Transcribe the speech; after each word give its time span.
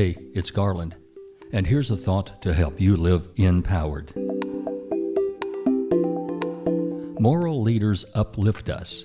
Hey, 0.00 0.16
it's 0.32 0.50
Garland, 0.50 0.96
and 1.52 1.66
here's 1.66 1.90
a 1.90 1.96
thought 1.96 2.40
to 2.40 2.54
help 2.54 2.80
you 2.80 2.96
live 2.96 3.28
empowered. 3.36 4.10
Moral 7.20 7.60
leaders 7.60 8.06
uplift 8.14 8.70
us, 8.70 9.04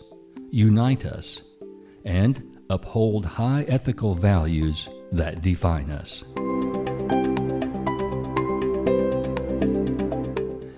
unite 0.51 1.05
us, 1.05 1.41
and 2.05 2.61
uphold 2.69 3.25
high 3.25 3.63
ethical 3.63 4.15
values 4.15 4.87
that 5.11 5.41
define 5.41 5.91
us. 5.91 6.23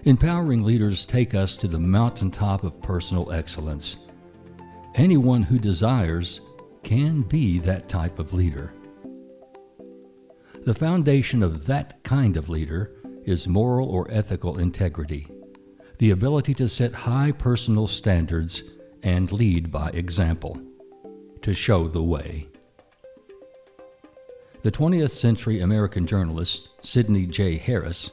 Empowering 0.05 0.63
leaders 0.63 1.05
take 1.05 1.35
us 1.35 1.55
to 1.57 1.67
the 1.67 1.77
mountaintop 1.77 2.63
of 2.63 2.81
personal 2.81 3.31
excellence. 3.31 3.97
Anyone 4.95 5.43
who 5.43 5.59
desires 5.59 6.41
can 6.81 7.21
be 7.21 7.59
that 7.59 7.87
type 7.87 8.17
of 8.17 8.33
leader. 8.33 8.73
The 10.67 10.75
foundation 10.75 11.43
of 11.43 11.65
that 11.67 12.03
kind 12.03 12.35
of 12.35 12.49
leader 12.49 12.91
is 13.23 13.47
moral 13.47 13.87
or 13.87 14.05
ethical 14.11 14.59
integrity, 14.59 15.25
the 15.97 16.11
ability 16.11 16.53
to 16.55 16.67
set 16.67 16.91
high 16.91 17.31
personal 17.31 17.87
standards 17.87 18.63
and 19.01 19.31
lead 19.31 19.71
by 19.71 19.91
example, 19.91 20.61
to 21.41 21.53
show 21.53 21.87
the 21.87 22.03
way. 22.03 22.49
The 24.63 24.71
20th 24.73 25.11
century 25.11 25.61
American 25.61 26.05
journalist 26.05 26.67
Sidney 26.81 27.27
J. 27.27 27.55
Harris 27.55 28.11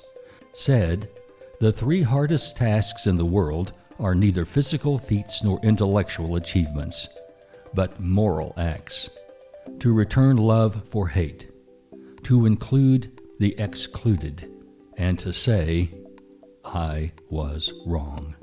said, 0.53 1.11
The 1.59 1.73
three 1.73 2.03
hardest 2.03 2.57
tasks 2.57 3.09
in 3.09 3.17
the 3.17 3.27
world 3.27 3.73
are 3.99 4.15
neither 4.15 4.45
physical 4.45 4.97
feats 4.99 5.43
nor 5.43 5.59
intellectual 5.65 6.37
achievements 6.37 7.09
but 7.75 7.99
moral 7.99 8.55
acts. 8.57 9.11
To 9.81 9.93
return 9.93 10.37
love 10.37 10.83
for 10.93 11.09
hate. 11.09 11.51
To 12.25 12.47
include 12.47 13.21
the 13.39 13.59
excluded. 13.59 14.51
And 14.97 15.19
to 15.19 15.33
say, 15.33 15.91
I 16.65 17.13
was 17.31 17.73
wrong. 17.87 18.35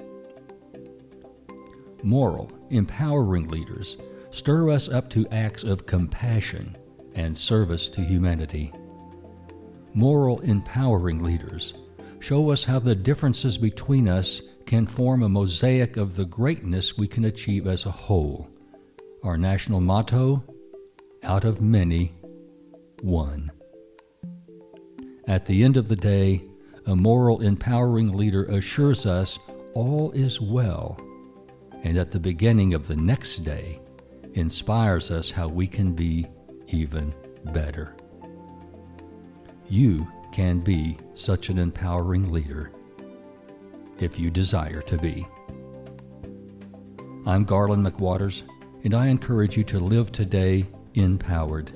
Moral, 2.04 2.52
empowering 2.70 3.48
leaders 3.48 3.98
stir 4.32 4.70
us 4.70 4.90
up 4.90 5.10
to 5.12 5.28
acts 5.30 5.64
of 5.64 5.86
compassion 5.86 6.78
and 7.16 7.38
service 7.38 7.90
to 7.90 8.02
humanity. 8.02 8.72
Moral, 9.94 10.40
empowering 10.42 11.24
leaders 11.24 11.74
show 12.20 12.52
us 12.52 12.64
how 12.64 12.80
the 12.80 12.96
differences 12.96 13.58
between 13.58 14.08
us 14.08 14.42
can 14.66 14.88
form 14.88 15.24
a 15.24 15.30
mosaic 15.30 15.98
of 15.98 16.16
the 16.16 16.26
greatness 16.26 16.98
we 16.98 17.08
can 17.08 17.26
achieve 17.26 17.68
as 17.68 17.86
a 17.86 17.92
whole 17.92 18.48
our 19.24 19.38
national 19.38 19.80
motto 19.80 20.44
out 21.24 21.46
of 21.46 21.62
many, 21.62 22.12
one. 23.02 23.52
At 25.32 25.46
the 25.46 25.64
end 25.64 25.78
of 25.78 25.88
the 25.88 25.96
day, 25.96 26.44
a 26.88 26.94
moral, 26.94 27.40
empowering 27.40 28.12
leader 28.12 28.44
assures 28.48 29.06
us 29.06 29.40
all 29.74 30.12
is 30.12 30.42
well, 30.42 31.00
and 31.84 31.98
at 31.98 32.12
the 32.12 32.20
beginning 32.20 32.74
of 32.74 32.86
the 32.86 32.98
next 32.98 33.46
day, 33.46 33.80
inspires 34.34 35.10
us 35.10 35.32
how 35.32 35.48
we 35.48 35.68
can 35.68 35.94
be 35.94 36.28
even 36.68 37.16
better. 37.54 37.96
You 39.70 40.06
can 40.34 40.60
be 40.60 40.98
such 41.14 41.48
an 41.48 41.60
empowering 41.60 42.30
leader 42.30 42.74
if 44.00 44.20
you 44.20 44.32
desire 44.32 44.82
to 44.82 44.98
be. 44.98 45.26
I'm 47.26 47.46
Garland 47.46 47.86
McWaters 47.86 48.44
and 48.84 48.94
I 48.94 49.08
encourage 49.08 49.56
you 49.56 49.64
to 49.64 49.80
live 49.80 50.12
today 50.12 50.66
empowered. 50.96 51.72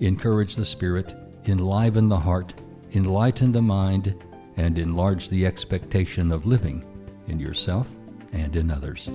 Encourage 0.00 0.56
the 0.56 0.64
spirit, 0.64 1.14
enliven 1.46 2.08
the 2.08 2.18
heart, 2.18 2.59
enlighten 2.94 3.52
the 3.52 3.62
mind, 3.62 4.14
and 4.56 4.78
enlarge 4.78 5.28
the 5.28 5.46
expectation 5.46 6.32
of 6.32 6.46
living 6.46 6.84
in 7.28 7.38
yourself 7.38 7.88
and 8.32 8.56
in 8.56 8.70
others. 8.70 9.08